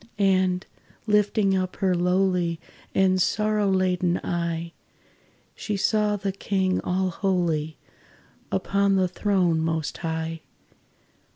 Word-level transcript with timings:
And, 0.17 0.65
lifting 1.05 1.55
up 1.55 1.75
her 1.75 1.93
lowly 1.93 2.59
And 2.95 3.21
sorrow 3.21 3.69
laden 3.69 4.19
eye, 4.23 4.73
She 5.53 5.77
saw 5.77 6.15
the 6.15 6.31
King 6.31 6.81
all 6.83 7.11
holy 7.11 7.77
Upon 8.51 8.95
the 8.95 9.07
throne 9.07 9.61
Most 9.61 9.99
High. 9.99 10.41